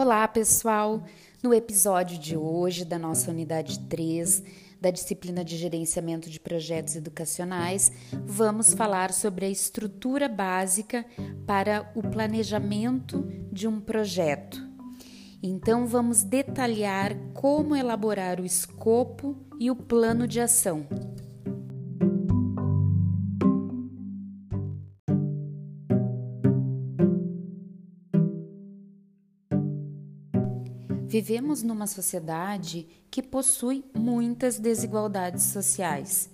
Olá, 0.00 0.28
pessoal! 0.28 1.02
No 1.42 1.52
episódio 1.52 2.20
de 2.20 2.36
hoje 2.36 2.84
da 2.84 2.96
nossa 2.96 3.32
unidade 3.32 3.80
3 3.88 4.44
da 4.80 4.92
disciplina 4.92 5.44
de 5.44 5.56
gerenciamento 5.56 6.30
de 6.30 6.38
projetos 6.38 6.94
educacionais, 6.94 7.90
vamos 8.24 8.72
falar 8.72 9.12
sobre 9.12 9.46
a 9.46 9.50
estrutura 9.50 10.28
básica 10.28 11.04
para 11.44 11.90
o 11.96 12.02
planejamento 12.02 13.26
de 13.50 13.66
um 13.66 13.80
projeto. 13.80 14.64
Então, 15.42 15.84
vamos 15.84 16.22
detalhar 16.22 17.16
como 17.34 17.74
elaborar 17.74 18.40
o 18.40 18.46
escopo 18.46 19.36
e 19.58 19.68
o 19.68 19.74
plano 19.74 20.28
de 20.28 20.40
ação. 20.40 20.86
Vivemos 31.08 31.62
numa 31.62 31.86
sociedade 31.86 32.86
que 33.10 33.22
possui 33.22 33.82
muitas 33.96 34.58
desigualdades 34.58 35.44
sociais. 35.44 36.28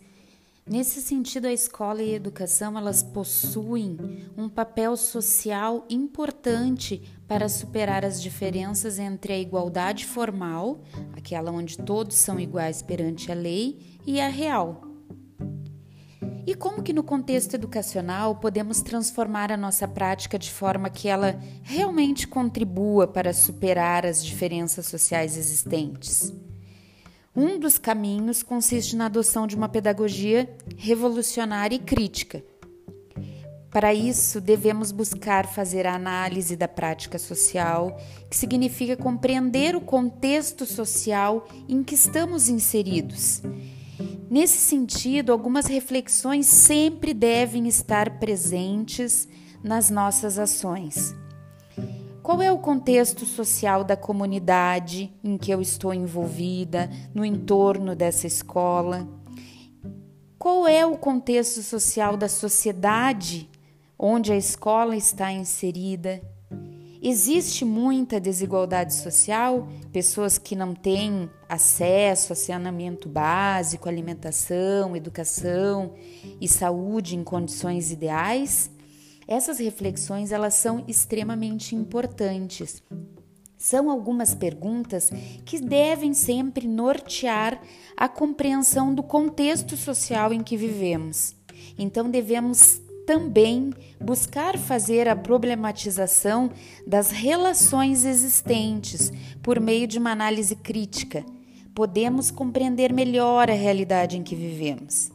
Nesse 0.66 1.00
sentido, 1.00 1.46
a 1.46 1.52
escola 1.52 2.02
e 2.02 2.12
a 2.12 2.16
educação 2.16 2.76
elas 2.76 3.00
possuem 3.00 3.96
um 4.36 4.48
papel 4.48 4.96
social 4.96 5.86
importante 5.88 7.00
para 7.28 7.48
superar 7.48 8.04
as 8.04 8.20
diferenças 8.20 8.98
entre 8.98 9.32
a 9.32 9.38
igualdade 9.38 10.04
formal, 10.06 10.80
aquela 11.12 11.52
onde 11.52 11.78
todos 11.78 12.16
são 12.16 12.40
iguais 12.40 12.82
perante 12.82 13.30
a 13.30 13.34
lei, 13.34 13.78
e 14.04 14.20
a 14.20 14.26
real, 14.26 14.93
e 16.46 16.54
como 16.54 16.82
que 16.82 16.92
no 16.92 17.02
contexto 17.02 17.54
educacional 17.54 18.36
podemos 18.36 18.82
transformar 18.82 19.50
a 19.50 19.56
nossa 19.56 19.88
prática 19.88 20.38
de 20.38 20.50
forma 20.50 20.90
que 20.90 21.08
ela 21.08 21.40
realmente 21.62 22.26
contribua 22.26 23.06
para 23.06 23.32
superar 23.32 24.04
as 24.04 24.22
diferenças 24.22 24.86
sociais 24.86 25.36
existentes? 25.36 26.32
Um 27.34 27.58
dos 27.58 27.78
caminhos 27.78 28.42
consiste 28.42 28.94
na 28.94 29.06
adoção 29.06 29.46
de 29.46 29.56
uma 29.56 29.68
pedagogia 29.68 30.48
revolucionária 30.76 31.74
e 31.74 31.80
crítica. 31.80 32.44
Para 33.70 33.92
isso, 33.92 34.40
devemos 34.40 34.92
buscar 34.92 35.46
fazer 35.46 35.84
a 35.84 35.96
análise 35.96 36.54
da 36.54 36.68
prática 36.68 37.18
social, 37.18 37.98
que 38.30 38.36
significa 38.36 38.96
compreender 38.96 39.74
o 39.74 39.80
contexto 39.80 40.64
social 40.64 41.48
em 41.68 41.82
que 41.82 41.96
estamos 41.96 42.48
inseridos 42.48 43.42
Nesse 44.30 44.58
sentido, 44.58 45.32
algumas 45.32 45.66
reflexões 45.66 46.46
sempre 46.46 47.14
devem 47.14 47.68
estar 47.68 48.18
presentes 48.18 49.28
nas 49.62 49.90
nossas 49.90 50.38
ações. 50.38 51.14
Qual 52.22 52.40
é 52.40 52.50
o 52.50 52.58
contexto 52.58 53.26
social 53.26 53.84
da 53.84 53.96
comunidade 53.96 55.12
em 55.22 55.36
que 55.36 55.50
eu 55.50 55.60
estou 55.60 55.92
envolvida, 55.92 56.90
no 57.14 57.24
entorno 57.24 57.94
dessa 57.94 58.26
escola? 58.26 59.06
Qual 60.38 60.66
é 60.66 60.84
o 60.86 60.96
contexto 60.96 61.62
social 61.62 62.16
da 62.16 62.28
sociedade 62.28 63.48
onde 63.98 64.32
a 64.32 64.36
escola 64.36 64.96
está 64.96 65.30
inserida? 65.30 66.22
Existe 67.06 67.66
muita 67.66 68.18
desigualdade 68.18 68.94
social, 68.94 69.68
pessoas 69.92 70.38
que 70.38 70.56
não 70.56 70.74
têm 70.74 71.28
acesso 71.46 72.32
a 72.32 72.36
saneamento 72.36 73.10
básico, 73.10 73.90
alimentação, 73.90 74.96
educação 74.96 75.92
e 76.40 76.48
saúde 76.48 77.14
em 77.14 77.22
condições 77.22 77.92
ideais. 77.92 78.70
Essas 79.28 79.58
reflexões 79.58 80.32
elas 80.32 80.54
são 80.54 80.82
extremamente 80.88 81.76
importantes. 81.76 82.82
São 83.58 83.90
algumas 83.90 84.34
perguntas 84.34 85.10
que 85.44 85.60
devem 85.60 86.14
sempre 86.14 86.66
nortear 86.66 87.60
a 87.98 88.08
compreensão 88.08 88.94
do 88.94 89.02
contexto 89.02 89.76
social 89.76 90.32
em 90.32 90.42
que 90.42 90.56
vivemos. 90.56 91.36
Então 91.78 92.08
devemos 92.08 92.80
também 93.06 93.72
buscar 94.00 94.58
fazer 94.58 95.08
a 95.08 95.16
problematização 95.16 96.50
das 96.86 97.10
relações 97.10 98.04
existentes 98.04 99.12
por 99.42 99.60
meio 99.60 99.86
de 99.86 99.98
uma 99.98 100.10
análise 100.10 100.56
crítica. 100.56 101.24
Podemos 101.74 102.30
compreender 102.30 102.92
melhor 102.92 103.50
a 103.50 103.54
realidade 103.54 104.16
em 104.16 104.22
que 104.22 104.34
vivemos. 104.34 105.10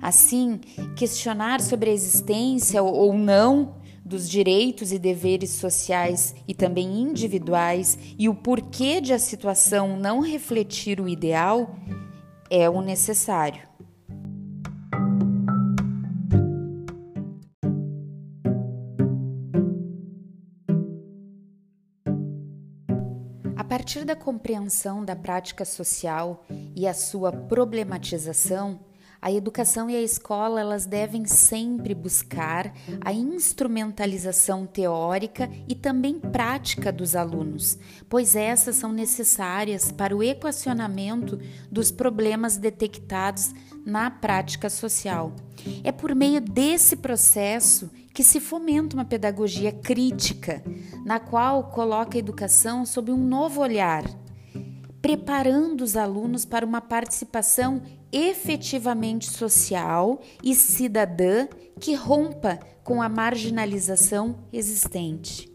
Assim, 0.00 0.58
questionar 0.96 1.60
sobre 1.60 1.90
a 1.90 1.92
existência 1.92 2.82
ou 2.82 3.12
não 3.12 3.74
dos 4.04 4.28
direitos 4.28 4.92
e 4.92 4.98
deveres 4.98 5.50
sociais 5.50 6.34
e 6.48 6.54
também 6.54 7.00
individuais 7.00 7.98
e 8.18 8.28
o 8.28 8.34
porquê 8.34 9.00
de 9.00 9.12
a 9.12 9.18
situação 9.18 9.96
não 9.96 10.20
refletir 10.20 11.00
o 11.00 11.08
ideal 11.08 11.76
é 12.50 12.68
o 12.68 12.80
necessário. 12.80 13.69
Partir 23.80 24.04
da 24.04 24.14
compreensão 24.14 25.02
da 25.02 25.16
prática 25.16 25.64
social 25.64 26.44
e 26.76 26.86
a 26.86 26.92
sua 26.92 27.32
problematização, 27.32 28.78
a 29.22 29.30
educação 29.30 29.90
e 29.90 29.96
a 29.96 30.00
escola 30.00 30.60
elas 30.60 30.86
devem 30.86 31.26
sempre 31.26 31.94
buscar 31.94 32.72
a 33.02 33.12
instrumentalização 33.12 34.66
teórica 34.66 35.50
e 35.68 35.74
também 35.74 36.18
prática 36.18 36.90
dos 36.90 37.14
alunos, 37.14 37.78
pois 38.08 38.34
essas 38.34 38.76
são 38.76 38.92
necessárias 38.92 39.92
para 39.92 40.16
o 40.16 40.22
equacionamento 40.22 41.38
dos 41.70 41.90
problemas 41.90 42.56
detectados 42.56 43.52
na 43.84 44.10
prática 44.10 44.70
social. 44.70 45.32
É 45.84 45.92
por 45.92 46.14
meio 46.14 46.40
desse 46.40 46.96
processo 46.96 47.90
que 48.14 48.24
se 48.24 48.40
fomenta 48.40 48.96
uma 48.96 49.04
pedagogia 49.04 49.70
crítica, 49.70 50.62
na 51.04 51.20
qual 51.20 51.64
coloca 51.64 52.16
a 52.16 52.18
educação 52.18 52.86
sob 52.86 53.12
um 53.12 53.16
novo 53.16 53.60
olhar, 53.60 54.04
preparando 55.00 55.82
os 55.82 55.96
alunos 55.96 56.44
para 56.44 56.64
uma 56.66 56.80
participação 56.80 57.82
efetivamente 58.12 59.30
social 59.30 60.20
e 60.42 60.54
cidadã 60.54 61.46
que 61.78 61.94
rompa 61.94 62.58
com 62.82 63.00
a 63.00 63.08
marginalização 63.08 64.36
existente. 64.52 65.50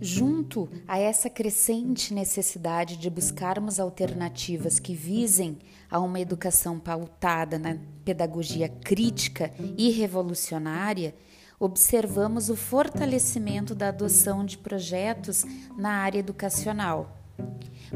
Junto 0.00 0.68
a 0.86 0.98
essa 0.98 1.28
crescente 1.28 2.14
necessidade 2.14 2.96
de 2.96 3.10
buscarmos 3.10 3.78
alternativas 3.78 4.80
que 4.80 4.94
visem 4.94 5.58
a 5.90 5.98
uma 5.98 6.18
educação 6.18 6.78
pautada 6.78 7.58
na 7.58 7.76
pedagogia 8.04 8.68
crítica 8.68 9.52
e 9.76 9.90
revolucionária, 9.90 11.14
observamos 11.58 12.48
o 12.48 12.56
fortalecimento 12.56 13.74
da 13.74 13.88
adoção 13.88 14.44
de 14.44 14.56
projetos 14.58 15.44
na 15.76 15.90
área 15.90 16.18
educacional. 16.18 17.16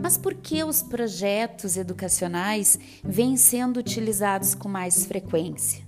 Mas 0.00 0.16
por 0.16 0.34
que 0.34 0.64
os 0.64 0.82
projetos 0.82 1.76
educacionais 1.76 2.78
vêm 3.04 3.36
sendo 3.36 3.78
utilizados 3.78 4.54
com 4.54 4.68
mais 4.68 5.04
frequência? 5.04 5.84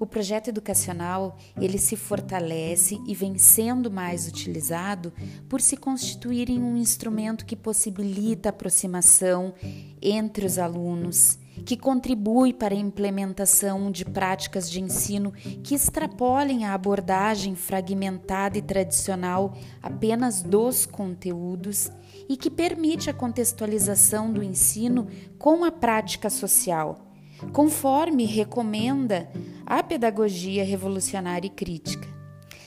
O 0.00 0.06
projeto 0.06 0.48
educacional, 0.48 1.36
ele 1.60 1.76
se 1.76 1.96
fortalece 1.96 3.00
e 3.04 3.14
vem 3.16 3.36
sendo 3.36 3.90
mais 3.90 4.28
utilizado 4.28 5.12
por 5.48 5.60
se 5.60 5.76
constituir 5.76 6.48
em 6.48 6.62
um 6.62 6.76
instrumento 6.76 7.44
que 7.44 7.56
possibilita 7.56 8.48
a 8.48 8.50
aproximação 8.50 9.52
entre 10.00 10.46
os 10.46 10.56
alunos, 10.56 11.36
que 11.64 11.76
contribui 11.76 12.52
para 12.52 12.74
a 12.74 12.78
implementação 12.78 13.90
de 13.90 14.04
práticas 14.04 14.70
de 14.70 14.80
ensino 14.80 15.32
que 15.62 15.74
extrapolem 15.74 16.64
a 16.64 16.74
abordagem 16.74 17.54
fragmentada 17.54 18.58
e 18.58 18.62
tradicional 18.62 19.54
apenas 19.82 20.42
dos 20.42 20.86
conteúdos 20.86 21.90
e 22.28 22.36
que 22.36 22.50
permite 22.50 23.08
a 23.10 23.14
contextualização 23.14 24.32
do 24.32 24.42
ensino 24.42 25.06
com 25.38 25.64
a 25.64 25.70
prática 25.70 26.28
social 26.30 27.04
conforme 27.52 28.24
recomenda 28.24 29.30
a 29.64 29.82
pedagogia 29.82 30.64
revolucionária 30.64 31.46
e 31.46 31.50
crítica. 31.50 32.17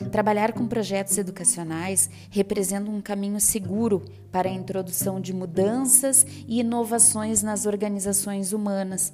Trabalhar 0.09 0.53
com 0.53 0.67
projetos 0.67 1.17
educacionais 1.17 2.09
representa 2.29 2.89
um 2.89 3.01
caminho 3.01 3.39
seguro 3.39 4.03
para 4.31 4.49
a 4.49 4.53
introdução 4.53 5.21
de 5.21 5.33
mudanças 5.33 6.25
e 6.47 6.59
inovações 6.59 7.43
nas 7.43 7.65
organizações 7.65 8.53
humanas, 8.53 9.13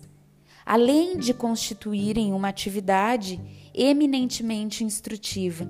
além 0.66 1.18
de 1.18 1.34
constituírem 1.34 2.34
uma 2.34 2.50
atividade 2.50 3.40
eminentemente 3.74 4.84
instrutiva. 4.84 5.70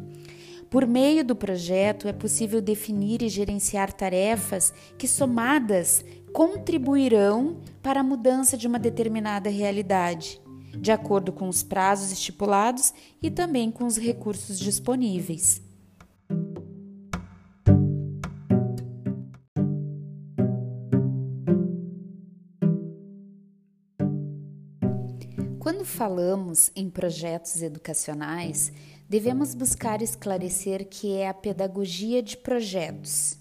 Por 0.69 0.85
meio 0.85 1.23
do 1.23 1.35
projeto, 1.35 2.07
é 2.07 2.13
possível 2.13 2.61
definir 2.61 3.21
e 3.21 3.29
gerenciar 3.29 3.93
tarefas 3.93 4.73
que, 4.97 5.07
somadas, 5.07 6.03
contribuirão 6.33 7.57
para 7.81 8.01
a 8.01 8.03
mudança 8.03 8.57
de 8.57 8.67
uma 8.67 8.77
determinada 8.77 9.49
realidade. 9.49 10.41
De 10.79 10.91
acordo 10.91 11.31
com 11.31 11.47
os 11.47 11.63
prazos 11.63 12.11
estipulados 12.11 12.93
e 13.21 13.29
também 13.29 13.71
com 13.71 13.85
os 13.85 13.97
recursos 13.97 14.59
disponíveis. 14.59 15.61
Quando 25.59 25.83
falamos 25.83 26.71
em 26.75 26.89
projetos 26.89 27.61
educacionais, 27.61 28.71
devemos 29.09 29.53
buscar 29.53 30.01
esclarecer 30.01 30.87
que 30.87 31.13
é 31.13 31.27
a 31.27 31.33
pedagogia 31.33 32.23
de 32.23 32.37
projetos. 32.37 33.37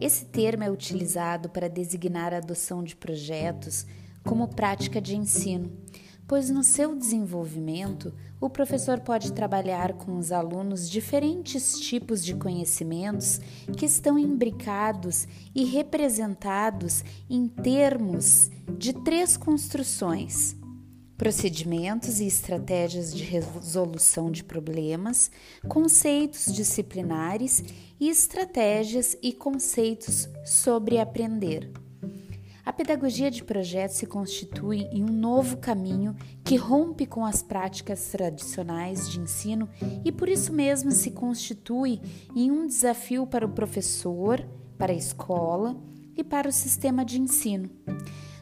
Esse 0.00 0.24
termo 0.24 0.64
é 0.64 0.70
utilizado 0.70 1.50
para 1.50 1.68
designar 1.68 2.32
a 2.32 2.38
adoção 2.38 2.82
de 2.82 2.96
projetos 2.96 3.86
como 4.24 4.48
prática 4.48 5.00
de 5.00 5.16
ensino, 5.16 5.70
pois 6.26 6.50
no 6.50 6.64
seu 6.64 6.94
desenvolvimento 6.94 8.12
o 8.40 8.50
professor 8.50 9.00
pode 9.00 9.32
trabalhar 9.32 9.94
com 9.94 10.18
os 10.18 10.32
alunos 10.32 10.90
diferentes 10.90 11.78
tipos 11.80 12.24
de 12.24 12.34
conhecimentos 12.34 13.40
que 13.76 13.86
estão 13.86 14.18
imbricados 14.18 15.26
e 15.54 15.64
representados 15.64 17.04
em 17.30 17.48
termos 17.48 18.50
de 18.76 18.92
três 18.92 19.36
construções 19.36 20.56
procedimentos 21.16 22.20
e 22.20 22.26
estratégias 22.26 23.14
de 23.14 23.24
resolução 23.24 24.30
de 24.30 24.44
problemas, 24.44 25.30
conceitos 25.66 26.52
disciplinares 26.52 27.64
e 27.98 28.08
estratégias 28.08 29.16
e 29.22 29.32
conceitos 29.32 30.28
sobre 30.44 30.98
aprender. 30.98 31.85
A 32.66 32.72
pedagogia 32.72 33.30
de 33.30 33.44
projetos 33.44 33.96
se 33.96 34.06
constitui 34.06 34.88
em 34.90 35.04
um 35.04 35.12
novo 35.12 35.56
caminho 35.58 36.16
que 36.42 36.56
rompe 36.56 37.06
com 37.06 37.24
as 37.24 37.40
práticas 37.40 38.08
tradicionais 38.08 39.08
de 39.08 39.20
ensino 39.20 39.68
e 40.04 40.10
por 40.10 40.28
isso 40.28 40.52
mesmo 40.52 40.90
se 40.90 41.12
constitui 41.12 42.00
em 42.34 42.50
um 42.50 42.66
desafio 42.66 43.24
para 43.24 43.46
o 43.46 43.50
professor, 43.50 44.44
para 44.76 44.92
a 44.92 44.96
escola 44.96 45.76
e 46.16 46.24
para 46.24 46.48
o 46.48 46.52
sistema 46.52 47.04
de 47.04 47.20
ensino. 47.20 47.70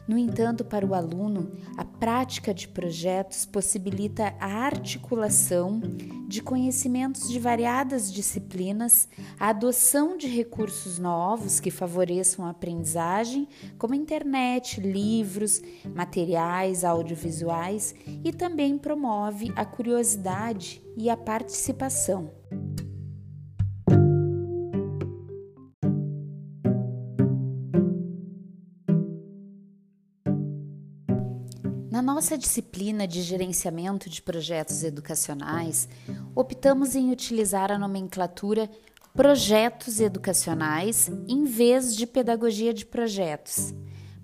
No 0.07 0.17
entanto, 0.17 0.63
para 0.63 0.85
o 0.85 0.93
aluno, 0.93 1.51
a 1.77 1.83
prática 1.83 2.53
de 2.53 2.67
projetos 2.67 3.45
possibilita 3.45 4.35
a 4.39 4.47
articulação 4.47 5.81
de 6.27 6.41
conhecimentos 6.41 7.27
de 7.27 7.39
variadas 7.39 8.13
disciplinas, 8.13 9.07
a 9.39 9.49
adoção 9.49 10.15
de 10.15 10.27
recursos 10.27 10.99
novos 10.99 11.59
que 11.59 11.71
favoreçam 11.71 12.45
a 12.45 12.51
aprendizagem, 12.51 13.47
como 13.77 13.95
internet, 13.95 14.79
livros, 14.79 15.61
materiais 15.95 16.83
audiovisuais 16.83 17.95
e 18.23 18.31
também 18.31 18.77
promove 18.77 19.51
a 19.55 19.65
curiosidade 19.65 20.83
e 20.95 21.09
a 21.09 21.17
participação. 21.17 22.31
Na 31.95 32.01
nossa 32.01 32.37
disciplina 32.37 33.07
de 33.07 33.21
gerenciamento 33.21 34.09
de 34.09 34.21
projetos 34.21 34.83
educacionais, 34.83 35.87
optamos 36.35 36.93
em 36.93 37.09
utilizar 37.09 37.71
a 37.71 37.79
nomenclatura 37.79 38.69
projetos 39.13 40.01
educacionais 40.01 41.09
em 41.25 41.45
vez 41.45 41.95
de 41.95 42.05
pedagogia 42.05 42.73
de 42.73 42.85
projetos, 42.85 43.73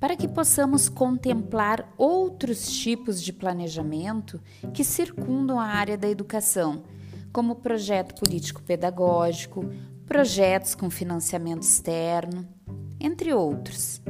para 0.01 0.17
que 0.17 0.27
possamos 0.27 0.89
contemplar 0.89 1.93
outros 1.97 2.69
tipos 2.77 3.23
de 3.23 3.31
planejamento 3.31 4.41
que 4.73 4.83
circundam 4.83 5.57
a 5.57 5.67
área 5.67 5.97
da 5.97 6.09
educação, 6.09 6.83
como 7.31 7.55
projeto 7.55 8.15
político-pedagógico, 8.15 9.63
projetos 10.05 10.75
com 10.75 10.89
financiamento 10.89 11.63
externo, 11.63 12.45
entre 12.99 13.33
outros. 13.33 14.01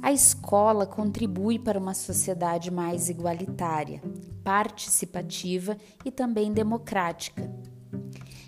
A 0.00 0.12
escola 0.12 0.86
contribui 0.86 1.58
para 1.58 1.78
uma 1.78 1.94
sociedade 1.94 2.70
mais 2.70 3.08
igualitária, 3.08 4.00
participativa 4.44 5.76
e 6.04 6.10
também 6.10 6.52
democrática. 6.52 7.50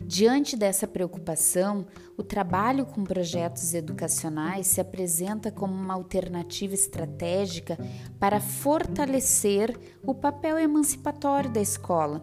Diante 0.06 0.56
dessa 0.56 0.88
preocupação, 0.88 1.87
o 2.17 2.23
trabalho 2.23 2.87
com 2.87 3.05
projetos 3.05 3.75
educacionais 3.75 4.67
se 4.67 4.81
apresenta 4.81 5.52
como 5.52 5.73
uma 5.73 5.94
alternativa 5.94 6.75
estratégica 6.75 7.79
para 8.19 8.41
fortalecer 8.41 9.76
o 10.03 10.14
papel 10.14 10.58
emancipatório 10.58 11.50
da 11.50 11.61
escola, 11.61 12.20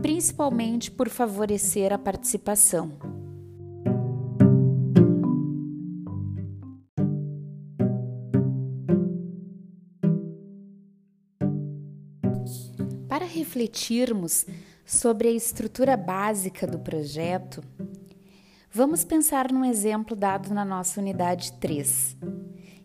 principalmente 0.00 0.90
por 0.90 1.08
favorecer 1.08 1.92
a 1.92 1.98
participação. 1.98 3.17
Refletirmos 13.28 14.46
sobre 14.84 15.28
a 15.28 15.32
estrutura 15.32 15.96
básica 15.96 16.66
do 16.66 16.78
projeto, 16.78 17.62
vamos 18.72 19.04
pensar 19.04 19.52
num 19.52 19.64
exemplo 19.64 20.16
dado 20.16 20.52
na 20.52 20.64
nossa 20.64 21.00
unidade 21.00 21.52
3. 21.54 22.16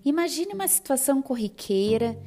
Imagine 0.05 0.53
uma 0.53 0.67
situação 0.67 1.21
corriqueira. 1.21 2.17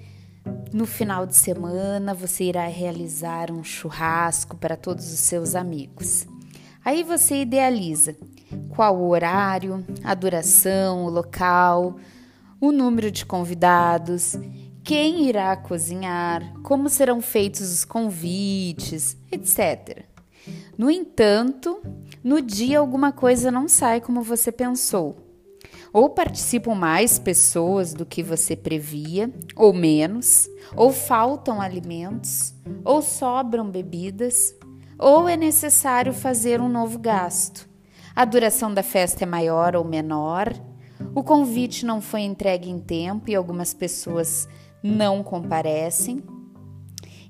No 0.72 0.86
final 0.86 1.26
de 1.26 1.36
semana, 1.36 2.14
você 2.14 2.44
irá 2.44 2.66
realizar 2.66 3.50
um 3.50 3.62
churrasco 3.62 4.56
para 4.56 4.76
todos 4.76 5.12
os 5.12 5.20
seus 5.20 5.54
amigos. 5.54 6.26
Aí 6.84 7.02
você 7.02 7.42
idealiza 7.42 8.16
qual 8.70 8.96
o 8.96 9.08
horário, 9.08 9.84
a 10.02 10.14
duração, 10.14 11.04
o 11.04 11.10
local, 11.10 11.96
o 12.60 12.72
número 12.72 13.10
de 13.10 13.26
convidados 13.26 14.36
quem 14.86 15.28
irá 15.28 15.56
cozinhar, 15.56 16.54
como 16.62 16.88
serão 16.88 17.20
feitos 17.20 17.72
os 17.72 17.84
convites, 17.84 19.16
etc. 19.32 20.04
No 20.78 20.88
entanto, 20.88 21.82
no 22.22 22.40
dia 22.40 22.78
alguma 22.78 23.10
coisa 23.10 23.50
não 23.50 23.66
sai 23.66 24.00
como 24.00 24.22
você 24.22 24.52
pensou. 24.52 25.16
Ou 25.92 26.10
participam 26.10 26.76
mais 26.76 27.18
pessoas 27.18 27.92
do 27.92 28.06
que 28.06 28.22
você 28.22 28.54
previa, 28.54 29.28
ou 29.56 29.72
menos, 29.72 30.48
ou 30.76 30.92
faltam 30.92 31.60
alimentos, 31.60 32.54
ou 32.84 33.02
sobram 33.02 33.68
bebidas, 33.68 34.54
ou 34.96 35.28
é 35.28 35.36
necessário 35.36 36.12
fazer 36.12 36.60
um 36.60 36.68
novo 36.68 37.00
gasto. 37.00 37.68
A 38.14 38.24
duração 38.24 38.72
da 38.72 38.84
festa 38.84 39.24
é 39.24 39.26
maior 39.26 39.74
ou 39.74 39.84
menor, 39.84 40.54
o 41.12 41.24
convite 41.24 41.84
não 41.84 42.00
foi 42.00 42.20
entregue 42.20 42.70
em 42.70 42.78
tempo 42.78 43.28
e 43.28 43.34
algumas 43.34 43.74
pessoas 43.74 44.48
não 44.86 45.22
comparecem. 45.22 46.22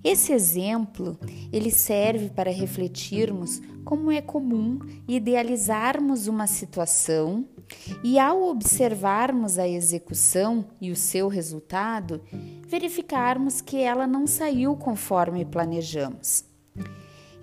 Esse 0.04 0.32
exemplo, 0.32 1.18
ele 1.52 1.70
serve 1.70 2.28
para 2.28 2.50
refletirmos 2.50 3.60
como 3.84 4.12
é 4.12 4.20
comum 4.20 4.78
idealizarmos 5.08 6.28
uma 6.28 6.46
situação 6.46 7.48
e 8.04 8.18
ao 8.18 8.42
observarmos 8.42 9.58
a 9.58 9.66
execução 9.66 10.66
e 10.80 10.90
o 10.90 10.96
seu 10.96 11.28
resultado, 11.28 12.20
verificarmos 12.68 13.60
que 13.60 13.78
ela 13.78 14.06
não 14.06 14.26
saiu 14.26 14.76
conforme 14.76 15.44
planejamos. 15.44 16.44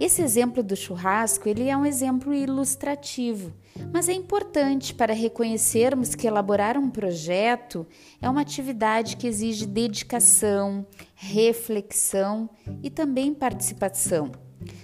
Esse 0.04 0.22
exemplo 0.22 0.62
do 0.62 0.76
churrasco, 0.76 1.48
ele 1.48 1.70
é 1.70 1.78
um 1.78 1.86
exemplo 1.86 2.34
ilustrativo, 2.34 3.54
mas 3.90 4.10
é 4.10 4.12
importante 4.12 4.94
para 4.94 5.14
reconhecermos 5.14 6.14
que 6.14 6.28
elaborar 6.28 6.78
um 6.78 6.90
projeto 6.90 7.88
é 8.22 8.30
uma 8.30 8.42
atividade 8.42 9.16
que 9.16 9.26
exige 9.26 9.66
dedicação, 9.66 10.86
reflexão 11.16 12.50
e 12.84 12.90
também 12.90 13.34
participação, 13.34 14.34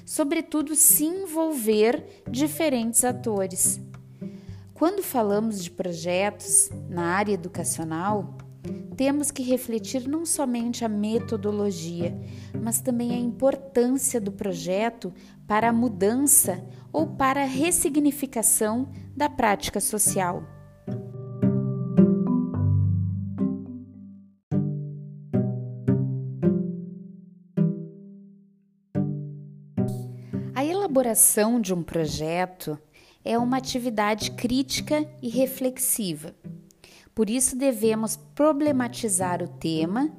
sobretudo 0.05 0.73
se 0.73 1.03
envolver 1.03 2.23
diferentes 2.25 3.03
atores. 3.03 3.81
Quando 4.73 5.03
falamos 5.03 5.61
de 5.61 5.69
projetos 5.69 6.69
na 6.87 7.07
área 7.07 7.33
educacional, 7.33 8.37
temos 8.99 9.31
que 9.31 9.41
refletir 9.41 10.07
não 10.09 10.25
somente 10.25 10.83
a 10.83 10.89
metodologia, 10.89 12.19
mas 12.61 12.81
também 12.81 13.11
a 13.11 13.17
importância 13.17 14.19
do 14.19 14.29
projeto 14.29 15.13
para 15.47 15.69
a 15.69 15.73
mudança 15.73 16.61
ou 16.91 17.07
para 17.07 17.43
a 17.43 17.45
ressignificação 17.45 18.89
da 19.15 19.29
prática 19.29 19.79
social. 19.79 20.43
A 30.53 30.65
elaboração 30.65 31.61
de 31.61 31.73
um 31.73 31.81
projeto 31.81 32.77
é 33.23 33.37
uma 33.37 33.55
atividade 33.55 34.31
crítica 34.31 35.09
e 35.21 35.29
reflexiva 35.29 36.35
por 37.19 37.29
isso, 37.29 37.53
devemos 37.53 38.15
problematizar 38.33 39.43
o 39.43 39.47
tema 39.49 40.09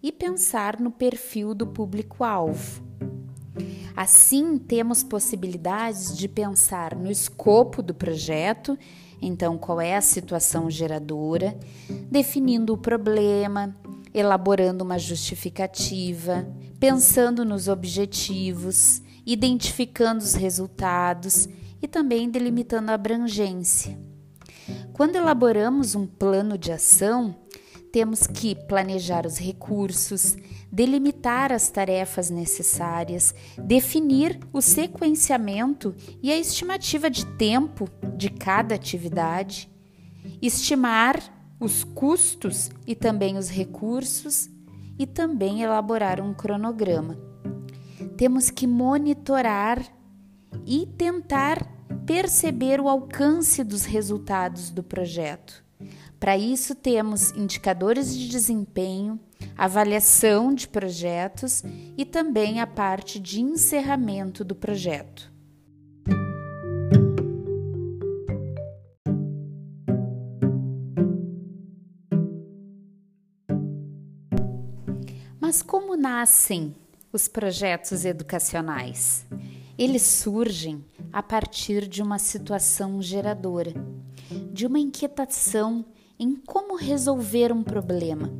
e 0.00 0.12
pensar 0.12 0.78
no 0.78 0.88
perfil 0.88 1.52
do 1.52 1.66
público-alvo. 1.66 2.80
Assim, 3.96 4.56
temos 4.56 5.02
possibilidades 5.02 6.16
de 6.16 6.28
pensar 6.28 6.94
no 6.94 7.10
escopo 7.10 7.82
do 7.82 7.92
projeto, 7.92 8.78
então, 9.20 9.58
qual 9.58 9.80
é 9.80 9.96
a 9.96 10.00
situação 10.00 10.70
geradora, 10.70 11.58
definindo 12.08 12.72
o 12.72 12.78
problema, 12.78 13.76
elaborando 14.14 14.84
uma 14.84 14.96
justificativa, 14.96 16.46
pensando 16.78 17.44
nos 17.44 17.66
objetivos, 17.66 19.02
identificando 19.26 20.22
os 20.22 20.34
resultados 20.34 21.48
e 21.82 21.88
também 21.88 22.30
delimitando 22.30 22.92
a 22.92 22.94
abrangência. 22.94 24.03
Quando 24.94 25.16
elaboramos 25.16 25.96
um 25.96 26.06
plano 26.06 26.56
de 26.56 26.70
ação, 26.70 27.34
temos 27.90 28.28
que 28.28 28.54
planejar 28.54 29.26
os 29.26 29.38
recursos, 29.38 30.36
delimitar 30.70 31.52
as 31.52 31.68
tarefas 31.68 32.30
necessárias, 32.30 33.34
definir 33.58 34.38
o 34.52 34.62
sequenciamento 34.62 35.96
e 36.22 36.30
a 36.30 36.38
estimativa 36.38 37.10
de 37.10 37.26
tempo 37.26 37.88
de 38.16 38.30
cada 38.30 38.76
atividade, 38.76 39.68
estimar 40.40 41.20
os 41.58 41.82
custos 41.82 42.70
e 42.86 42.94
também 42.94 43.36
os 43.36 43.50
recursos 43.50 44.48
e 44.96 45.08
também 45.08 45.60
elaborar 45.60 46.20
um 46.20 46.32
cronograma. 46.32 47.18
Temos 48.16 48.48
que 48.48 48.64
monitorar 48.64 49.84
e 50.64 50.86
tentar 50.86 51.73
perceber 52.06 52.80
o 52.80 52.88
alcance 52.88 53.64
dos 53.64 53.84
resultados 53.84 54.70
do 54.70 54.82
projeto. 54.82 55.64
Para 56.20 56.36
isso, 56.38 56.74
temos 56.74 57.30
indicadores 57.32 58.16
de 58.16 58.28
desempenho, 58.28 59.20
avaliação 59.56 60.54
de 60.54 60.66
projetos 60.66 61.62
e 61.96 62.04
também 62.04 62.60
a 62.60 62.66
parte 62.66 63.18
de 63.18 63.40
encerramento 63.40 64.44
do 64.44 64.54
projeto. 64.54 65.32
Mas 75.40 75.60
como 75.60 75.94
nascem 75.94 76.74
os 77.12 77.28
projetos 77.28 78.04
educacionais? 78.04 79.26
Eles 79.76 80.02
surgem 80.02 80.84
a 81.14 81.22
partir 81.22 81.86
de 81.86 82.02
uma 82.02 82.18
situação 82.18 83.00
geradora, 83.00 83.72
de 84.52 84.66
uma 84.66 84.80
inquietação 84.80 85.84
em 86.18 86.34
como 86.34 86.76
resolver 86.76 87.52
um 87.52 87.62
problema. 87.62 88.32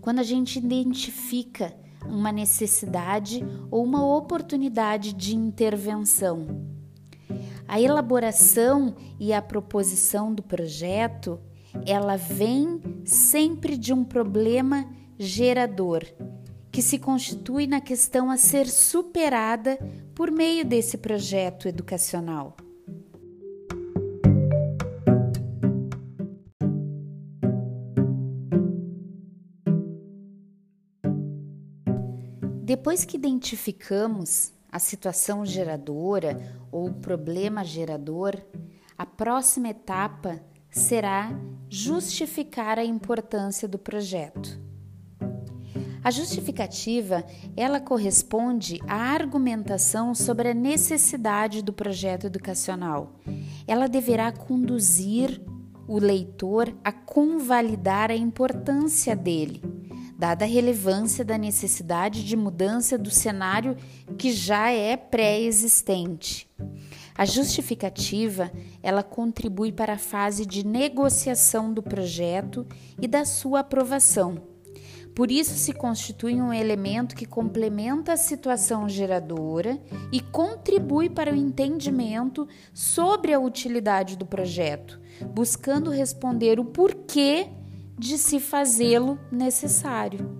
Quando 0.00 0.20
a 0.20 0.22
gente 0.22 0.56
identifica 0.56 1.74
uma 2.06 2.30
necessidade 2.30 3.44
ou 3.72 3.82
uma 3.82 4.06
oportunidade 4.06 5.12
de 5.12 5.34
intervenção. 5.34 6.64
A 7.66 7.80
elaboração 7.80 8.94
e 9.18 9.32
a 9.32 9.42
proposição 9.42 10.32
do 10.32 10.44
projeto, 10.44 11.40
ela 11.84 12.14
vem 12.14 12.80
sempre 13.04 13.76
de 13.76 13.92
um 13.92 14.04
problema 14.04 14.88
gerador, 15.18 16.04
que 16.70 16.82
se 16.82 17.00
constitui 17.00 17.66
na 17.66 17.80
questão 17.80 18.30
a 18.30 18.36
ser 18.36 18.68
superada 18.68 19.76
por 20.20 20.30
meio 20.30 20.66
desse 20.66 20.98
projeto 20.98 21.66
educacional. 21.66 22.54
Depois 32.62 33.06
que 33.06 33.16
identificamos 33.16 34.52
a 34.70 34.78
situação 34.78 35.46
geradora 35.46 36.38
ou 36.70 36.88
o 36.88 36.94
problema 37.00 37.64
gerador, 37.64 38.36
a 38.98 39.06
próxima 39.06 39.70
etapa 39.70 40.38
será 40.70 41.30
justificar 41.66 42.78
a 42.78 42.84
importância 42.84 43.66
do 43.66 43.78
projeto. 43.78 44.69
A 46.02 46.10
justificativa, 46.10 47.24
ela 47.54 47.78
corresponde 47.78 48.80
à 48.88 48.94
argumentação 48.94 50.14
sobre 50.14 50.48
a 50.48 50.54
necessidade 50.54 51.62
do 51.62 51.74
projeto 51.74 52.26
educacional. 52.26 53.20
Ela 53.66 53.86
deverá 53.86 54.32
conduzir 54.32 55.42
o 55.86 55.98
leitor 55.98 56.74
a 56.82 56.90
convalidar 56.90 58.10
a 58.10 58.16
importância 58.16 59.14
dele, 59.14 59.62
dada 60.16 60.46
a 60.46 60.48
relevância 60.48 61.22
da 61.22 61.36
necessidade 61.36 62.24
de 62.24 62.34
mudança 62.34 62.96
do 62.96 63.10
cenário 63.10 63.76
que 64.16 64.32
já 64.32 64.70
é 64.70 64.96
pré-existente. 64.96 66.48
A 67.14 67.26
justificativa, 67.26 68.50
ela 68.82 69.02
contribui 69.02 69.70
para 69.70 69.94
a 69.94 69.98
fase 69.98 70.46
de 70.46 70.64
negociação 70.64 71.74
do 71.74 71.82
projeto 71.82 72.66
e 72.98 73.06
da 73.06 73.26
sua 73.26 73.60
aprovação 73.60 74.49
por 75.20 75.30
isso, 75.30 75.52
se 75.52 75.74
constitui 75.74 76.40
um 76.40 76.50
elemento 76.50 77.14
que 77.14 77.26
complementa 77.26 78.14
a 78.14 78.16
situação 78.16 78.88
geradora 78.88 79.78
e 80.10 80.18
contribui 80.18 81.10
para 81.10 81.30
o 81.30 81.36
entendimento 81.36 82.48
sobre 82.72 83.34
a 83.34 83.38
utilidade 83.38 84.16
do 84.16 84.24
projeto, 84.24 84.98
buscando 85.34 85.90
responder 85.90 86.58
o 86.58 86.64
porquê 86.64 87.48
de 87.98 88.16
se 88.16 88.40
fazê-lo 88.40 89.18
necessário. 89.30 90.39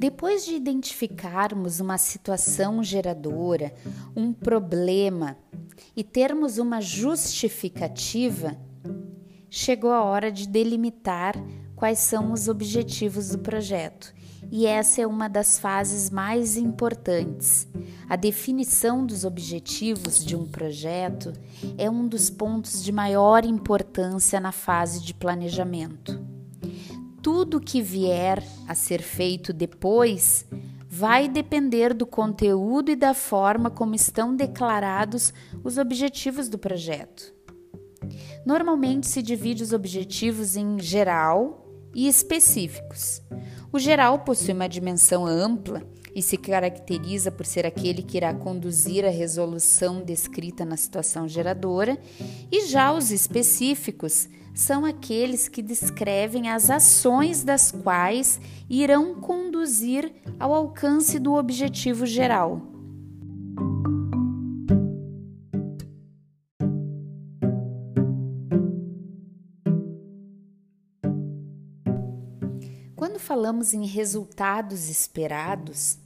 Depois 0.00 0.46
de 0.46 0.54
identificarmos 0.54 1.78
uma 1.78 1.98
situação 1.98 2.82
geradora, 2.82 3.70
um 4.16 4.32
problema 4.32 5.36
e 5.94 6.02
termos 6.02 6.56
uma 6.56 6.80
justificativa, 6.80 8.56
chegou 9.50 9.90
a 9.90 10.02
hora 10.02 10.32
de 10.32 10.48
delimitar 10.48 11.34
quais 11.76 11.98
são 11.98 12.32
os 12.32 12.48
objetivos 12.48 13.28
do 13.28 13.40
projeto. 13.40 14.14
E 14.50 14.64
essa 14.64 15.02
é 15.02 15.06
uma 15.06 15.28
das 15.28 15.58
fases 15.58 16.08
mais 16.08 16.56
importantes. 16.56 17.68
A 18.08 18.16
definição 18.16 19.04
dos 19.04 19.26
objetivos 19.26 20.24
de 20.24 20.34
um 20.34 20.46
projeto 20.46 21.30
é 21.76 21.90
um 21.90 22.08
dos 22.08 22.30
pontos 22.30 22.82
de 22.82 22.90
maior 22.90 23.44
importância 23.44 24.40
na 24.40 24.50
fase 24.50 25.02
de 25.02 25.12
planejamento 25.12 26.29
tudo 27.22 27.60
que 27.60 27.82
vier 27.82 28.42
a 28.66 28.74
ser 28.74 29.02
feito 29.02 29.52
depois 29.52 30.46
vai 30.88 31.28
depender 31.28 31.94
do 31.94 32.06
conteúdo 32.06 32.90
e 32.90 32.96
da 32.96 33.14
forma 33.14 33.70
como 33.70 33.94
estão 33.94 34.34
declarados 34.34 35.32
os 35.62 35.78
objetivos 35.78 36.48
do 36.48 36.58
projeto. 36.58 37.32
Normalmente 38.44 39.06
se 39.06 39.22
divide 39.22 39.62
os 39.62 39.72
objetivos 39.72 40.56
em 40.56 40.80
geral 40.80 41.66
e 41.94 42.08
específicos. 42.08 43.22
O 43.72 43.78
geral 43.78 44.20
possui 44.20 44.52
uma 44.52 44.68
dimensão 44.68 45.26
ampla 45.26 45.82
e 46.14 46.22
se 46.22 46.36
caracteriza 46.36 47.30
por 47.30 47.46
ser 47.46 47.64
aquele 47.64 48.02
que 48.02 48.16
irá 48.16 48.34
conduzir 48.34 49.04
a 49.04 49.10
resolução 49.10 50.02
descrita 50.02 50.64
na 50.64 50.76
situação 50.76 51.28
geradora, 51.28 51.96
e 52.50 52.66
já 52.66 52.92
os 52.92 53.12
específicos 53.12 54.28
são 54.54 54.84
aqueles 54.84 55.48
que 55.48 55.62
descrevem 55.62 56.48
as 56.48 56.70
ações 56.70 57.42
das 57.42 57.70
quais 57.70 58.40
irão 58.68 59.14
conduzir 59.20 60.12
ao 60.38 60.52
alcance 60.52 61.18
do 61.18 61.34
objetivo 61.34 62.06
geral. 62.06 62.62
Quando 72.96 73.18
falamos 73.18 73.72
em 73.72 73.86
resultados 73.86 74.88
esperados, 74.88 75.98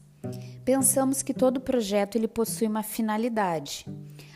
pensamos 0.64 1.22
que 1.22 1.34
todo 1.34 1.60
projeto 1.60 2.16
ele 2.16 2.28
possui 2.28 2.68
uma 2.68 2.82
finalidade, 2.82 3.86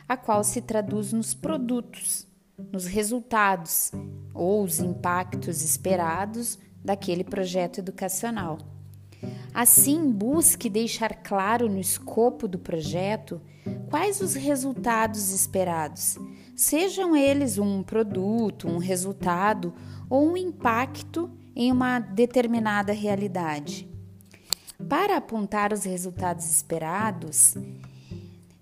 a 0.08 0.16
qual 0.16 0.42
se 0.42 0.60
traduz 0.60 1.12
nos 1.12 1.34
produtos 1.34 2.27
nos 2.72 2.87
resultados 2.87 3.92
ou 4.34 4.62
os 4.62 4.78
impactos 4.78 5.62
esperados 5.62 6.58
daquele 6.84 7.25
projeto 7.25 7.78
educacional. 7.78 8.58
Assim, 9.52 10.10
busque 10.10 10.68
deixar 10.68 11.22
claro 11.22 11.68
no 11.68 11.80
escopo 11.80 12.46
do 12.46 12.58
projeto 12.58 13.40
quais 13.90 14.20
os 14.20 14.34
resultados 14.34 15.30
esperados, 15.30 16.18
sejam 16.54 17.16
eles 17.16 17.58
um 17.58 17.82
produto, 17.82 18.68
um 18.68 18.78
resultado 18.78 19.75
ou 20.08 20.30
um 20.30 20.37
impacto 20.37 21.30
em 21.56 21.72
uma 21.72 21.98
determinada 21.98 22.92
realidade. 22.92 23.88
Para 24.88 25.16
apontar 25.16 25.72
os 25.72 25.82
resultados 25.82 26.48
esperados, 26.48 27.56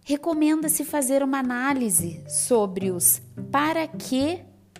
recomenda-se 0.06 0.84
fazer 0.84 1.20
uma 1.20 1.40
análise 1.40 2.22
sobre 2.28 2.92
os 2.92 3.20
para 3.50 3.88
que 3.88 4.38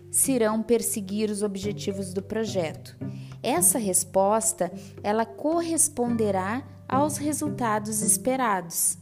se 0.09 0.31
irão 0.31 0.63
perseguir 0.63 1.31
os 1.31 1.43
objetivos 1.43 2.15
do 2.15 2.23
projeto. 2.23 2.97
Essa 3.43 3.77
resposta, 3.77 4.73
ela 5.03 5.27
corresponderá 5.27 6.63
aos 6.89 7.17
resultados 7.17 8.03
esperados. 8.03 8.97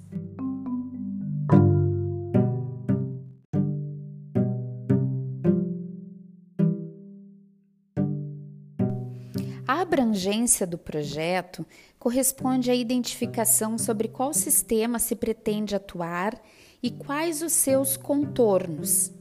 A 9.75 9.81
abrangência 9.81 10.65
do 10.69 10.79
projeto 10.79 11.67
corresponde 11.99 12.71
à 12.71 12.75
identificação 12.77 13.77
sobre 13.77 14.07
qual 14.07 14.33
sistema 14.33 15.01
se 15.01 15.17
pretende 15.17 15.75
atuar 15.75 16.41
e 16.81 16.93
quais 16.93 17.43
os 17.43 17.53
seus 17.53 17.97
contornos. 17.97 19.13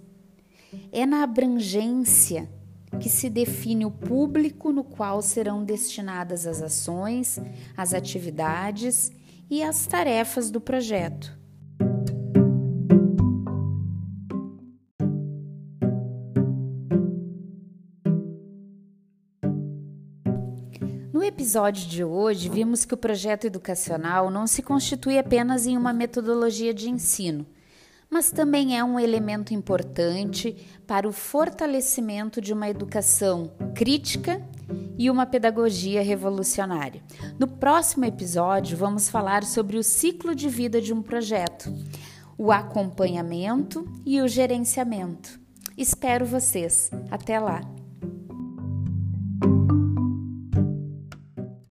É 0.91 1.07
na 1.07 1.23
abrangência 1.23 2.47
que 3.01 3.09
se 3.09 3.31
define 3.31 3.83
o 3.83 3.89
público 3.89 4.71
no 4.71 4.83
qual 4.83 5.23
serão 5.23 5.65
destinadas 5.65 6.45
as 6.45 6.61
ações, 6.61 7.39
as 7.75 7.91
atividades 7.91 9.11
e 9.49 9.63
as 9.63 9.87
tarefas 9.87 10.51
do 10.51 10.61
projeto. 10.61 11.35
Episódio 21.43 21.85
de 21.89 22.05
hoje, 22.05 22.47
vimos 22.47 22.85
que 22.85 22.93
o 22.93 22.97
projeto 22.97 23.43
educacional 23.43 24.31
não 24.31 24.47
se 24.47 24.61
constitui 24.61 25.17
apenas 25.19 25.67
em 25.67 25.75
uma 25.75 25.91
metodologia 25.91 26.73
de 26.73 26.89
ensino, 26.89 27.45
mas 28.09 28.31
também 28.31 28.77
é 28.77 28.81
um 28.81 28.97
elemento 28.97 29.53
importante 29.53 30.55
para 30.87 31.05
o 31.05 31.11
fortalecimento 31.11 32.39
de 32.39 32.53
uma 32.53 32.69
educação 32.69 33.51
crítica 33.75 34.41
e 34.97 35.11
uma 35.11 35.25
pedagogia 35.25 36.01
revolucionária. 36.01 37.03
No 37.37 37.45
próximo 37.45 38.05
episódio, 38.05 38.77
vamos 38.77 39.09
falar 39.09 39.43
sobre 39.43 39.77
o 39.77 39.83
ciclo 39.83 40.33
de 40.33 40.47
vida 40.47 40.79
de 40.79 40.93
um 40.93 41.01
projeto, 41.01 41.69
o 42.37 42.53
acompanhamento 42.53 43.85
e 44.05 44.21
o 44.21 44.29
gerenciamento. 44.29 45.37
Espero 45.77 46.25
vocês. 46.25 46.89
Até 47.11 47.37
lá! 47.37 47.82